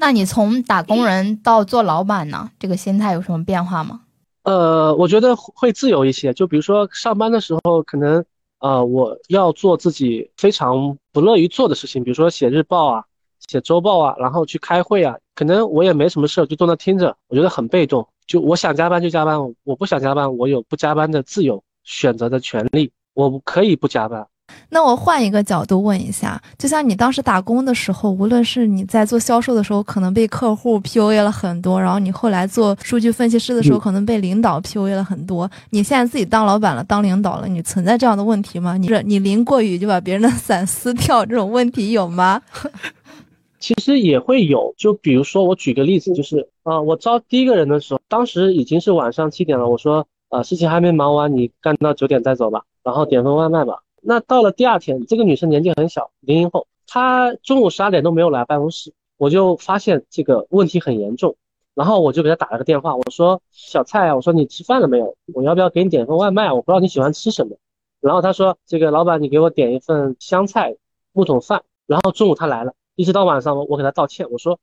[0.00, 2.48] 那你从打工人到做老板呢？
[2.58, 4.02] 这个心态有什么变化吗？
[4.44, 6.32] 呃，我觉得会自由一些。
[6.32, 8.24] 就比如说上班的时候，可能
[8.60, 13.04] 呃我要做自己非常不乐于做的事情，比如说写日报啊、
[13.48, 18.06] 写周报啊，然后去开会啊，可能我也没什么事，就坐那听着，我觉得很被动。
[18.26, 24.26] 就我想加班就加班，我不想加班，我有不加班的自由选择的权利，我可以不加班。
[24.70, 35.50] 那我换一个角度问一下，就像你当时打工的时候，无论是你在做销售的时候，可能被客户 PUA 了很多，然后你后来做数据分析师的时候，可能被领导 PUA 了很多。
[35.70, 38.76] 你现在自己当老板了，当领导了，你存在这样的问题吗？
[38.76, 42.40] 你是你淋过雨就把别人的 伞撕掉，这种问题有吗？
[43.58, 53.80] 其实也会有，就比如说我举个例子，就是啊，我招第一个人的时候，当时已经是晚上七点了，我说啊，事情还没忙完，你干到九点再走吧，然后点份外卖吧。
[54.08, 61.36] 那到了第二天，这个女生年纪很小，零零后，她中午十二点都没有来办公室，我就发现这个问题很严重，
[61.74, 65.14] 然后我就给她打了个电话，我说小蔡啊，我说你吃饭了没有？
[65.34, 66.50] 我要不要给你点份外卖？
[66.50, 67.58] 我不知道你喜欢吃什么。
[68.00, 70.74] 然后她说这个老板，你给我点一份香菜
[71.12, 71.62] 木桶饭。
[71.86, 74.58] 然后中午她来了，一直到晚上，我给她道歉，我说。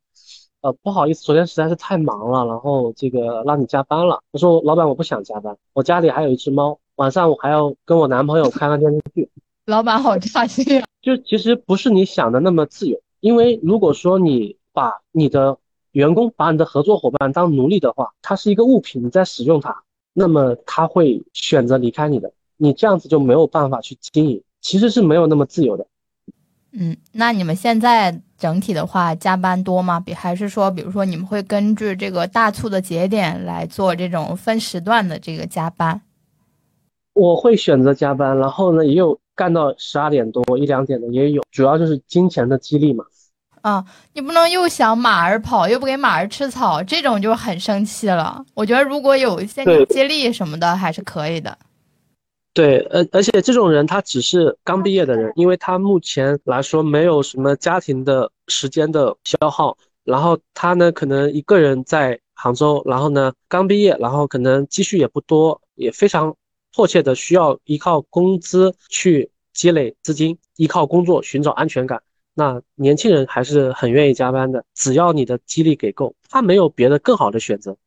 [0.61, 4.19] 呃，不好意思，昨天实在是太忙了，然后这个让你加班了。
[4.31, 9.29] 我说老板，我不想加班，我家里还有一只猫，晚上我还要跟我男朋友看看电视剧。
[9.66, 10.86] 老板好差劲啊！
[11.01, 15.57] 就其实不是你想的那么自由，因为如果说你把你的
[15.91, 25.88] 员工、把你的合作伙伴当奴隶的话，它是一个物品，你在使用它，那么他会选择离开你的，你这样子就没有办法去经营，其实是没有那么自由的。
[26.72, 29.99] 嗯，那你们现在整体的话加班多吗？
[29.99, 36.01] 比还是说，比如说你们会根据这个大促的节点来做这种分时段的这个加班？
[37.16, 43.03] 我会选择加班，然后呢，也有干到十二点多一两点的也有，主要就是金钱的激励嘛。
[43.61, 48.45] 啊，你不能又想马儿跑，又不给马儿吃草，这种就很生气了。
[48.53, 51.57] 我觉得如果有一些激励什么的，还是可以的。
[52.53, 66.36] 对，而而且这种人他只是刚毕业的人，因为他目前来说没有什么家庭的时间的消耗，然后他呢可能一个人在杭州，然后呢刚毕业，然后可能积蓄也不多，也非常
[66.76, 72.03] 迫切的需要依靠工资去积累资金，依靠工作寻找安全感。
[72.34, 77.78] 那年轻人还是很愿意加班的，只要你的激励给够，他没有别的更好的选择。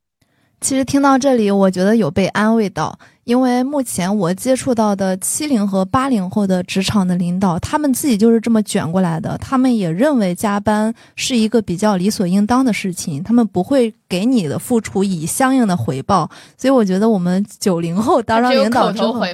[0.61, 16.29] 其实听到这里，我觉得有被安慰到，因为目前我接触到的七零和八零后的职场的领导，他们自己就是这么卷过来的，他们也认为加班是一个比较理所应当的事情，他们不会给你的付出以相应的回报。
[16.57, 19.25] 所以我觉得我们九零后当上领导之后，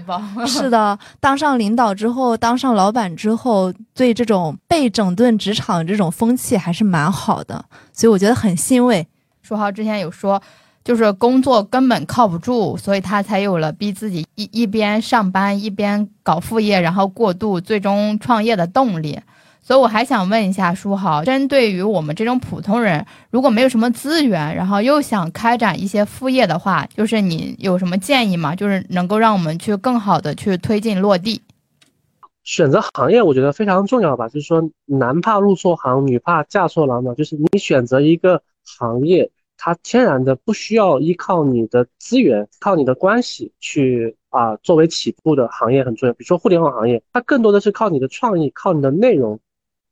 [0.46, 7.64] 是的，当上领导之后，当上老板之后，对这种被整顿职场这种风气还是蛮好的，
[7.94, 9.08] 所以我觉得很欣慰。
[9.40, 10.40] 书豪之前有说。
[10.84, 19.18] 就是工作根本靠不住，所以他才有了逼自己一一边上班一边搞副业，然后过渡最终创业的动力。
[19.62, 28.54] 所以我还想问一下书豪，针对于我们这种普通人，如果没有什么资源，然后又想开展一些副业的话，就是你有什么建议吗？
[28.54, 31.40] 就是能够让我们去更好的去推进落地。
[32.42, 34.28] 选择行业，我觉得非常重要吧。
[34.28, 37.14] 就是说，男怕入错行，女怕嫁错郎嘛。
[37.14, 39.30] 就是你选择一个行业。
[39.56, 46.12] 它天然的不需要依靠你的资源，靠你的关系去啊作为起步的行业很重要。
[46.12, 49.40] 比如说互联网行业，它更多的是靠你的创意、靠你的内容、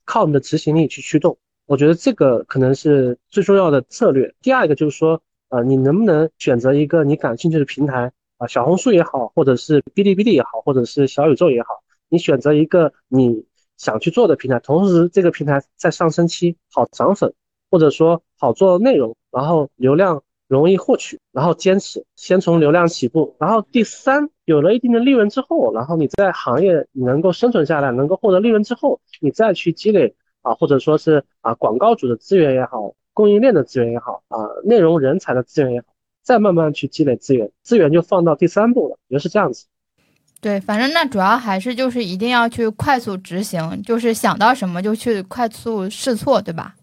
[0.05, 1.39] 靠你的执行力去驱动。
[1.67, 4.35] 我觉得这个可能是最重要的策略。
[4.43, 13.47] 第二个就是说，呃，你能不能选择一个你感兴趣的平台啊，小红书也好，或者是哔哩哔哩也好，或者是小宇宙也好，你选择一个你
[13.79, 17.33] 想去做的平台，同时这个平台在上升期好涨粉。
[17.73, 35.87] 或者说好做内容，然后流量容易获取，然后坚持，先从流量起步，然后第三，有了一定的利润之后，然后你在行业你能够生存下来，能够获得利润之后，你再去积累啊，或者说是啊广告主的资源也好，供应链的资源也好，啊内容人才的资源也好，
[36.23, 39.65] 再慢慢去积累资源，资源就放到第三步了，也是这样子。
[40.43, 46.75] 对，反正那主要还是就是一定要去快速执行，就是想到什么就去快速试错，对吧？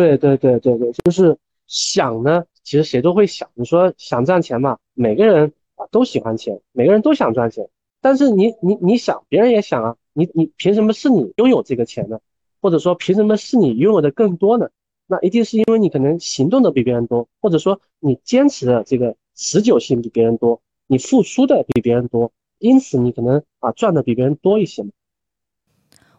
[0.00, 1.36] 对对对对对，就是
[1.66, 3.50] 想呢，其实谁都会想。
[3.54, 7.68] 你说想赚钱嘛，每个人啊都喜欢钱，每个人都想赚钱。
[8.00, 12.18] 但是你你你想，别人也想啊，你你凭什么是你拥有这个钱呢？
[12.62, 14.70] 或者说凭什么是你拥有的更多呢？
[15.06, 24.90] 那一定是因为你可能行动的比别人多，或者说你坚持的这个持久性比别人多，你付出的比别人多，因此你可能啊赚的比别人多一些嘛。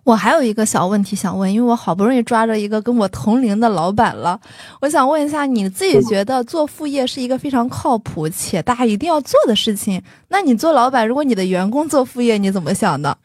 [0.03, 4.39] 我还有一个小问题想问，因为我好不容易抓着一个跟我同龄的老板了，
[4.81, 10.01] 我想问一下，你自己觉得做副业是一个非常靠谱且大家一定要做的事情？
[10.29, 13.15] 那你做老板，如果你的员工做副业，你怎么想的？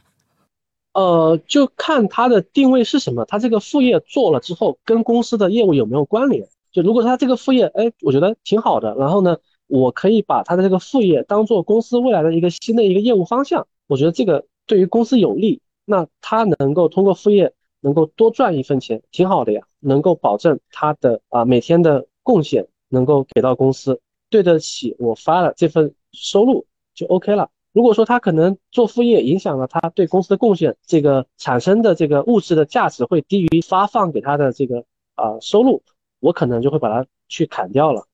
[0.93, 6.47] 呃，就看他的定位是什么，他这个副业做了之后，跟公司的业务有没有关联？
[6.73, 15.61] 就如果他这个副业，哎，我觉得挺好的，然后呢，我可以把他的这个副业当做公司未来的一个新的一个业务方向，我觉得这个对于公司有利。
[15.87, 27.49] 那他能够通过副业能够多赚一份钱，挺好的呀，能够保证他的啊每天的贡献能够给到公司，对得起我发了这份收入就 OK 了。
[27.73, 34.85] 如果说他可能做副业影响了他对公司的贡献，这个产生的这个物质的价值会低于发放给他的这个
[35.15, 35.83] 啊收入，
[36.21, 38.07] 我可能就会把它去砍掉了。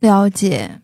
[0.00, 0.80] 了解。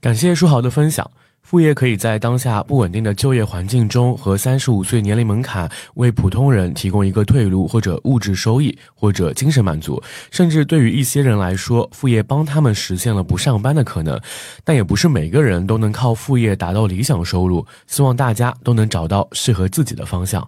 [0.00, 1.10] 感谢书豪的分享。
[1.46, 10.02] 副业可以在当下不稳定的就业环境中，和三十五岁年龄门槛，为普通人提供一个退路，或者物质收益，或者精神满足。
[10.32, 14.20] 甚至对于一些人来说，副业帮他们实现了不上班的可能。
[14.64, 17.64] 但也不是每个人都能靠副业达到理想收入。
[17.86, 20.44] 希望大家都能找到适合自己的方向。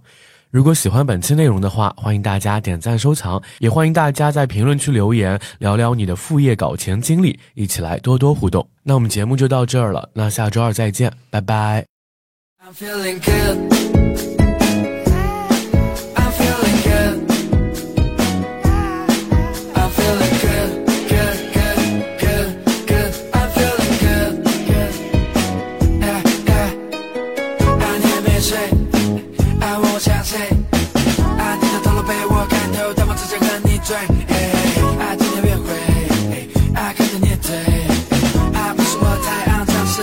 [0.51, 8.67] 如果喜欢本期内容的话，欢迎大家点赞收藏，也欢迎大家在评论区留言聊聊你的副业搞钱经历，一起来多多互动。
[8.83, 11.85] 那我们节目就到这儿了，那下周二再见，拜拜。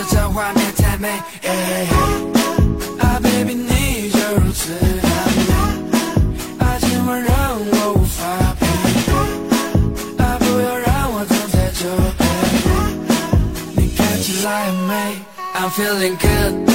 [0.08, 1.08] 这画面太美，
[2.98, 8.24] 啊 baby，你就如此的美，啊，今晚让我无法
[8.58, 8.64] 平，
[10.24, 11.88] 啊，不要让我坐在酒
[12.18, 12.24] 杯，
[13.76, 14.92] 你看起来很美
[15.54, 16.65] ，I'm feeling good。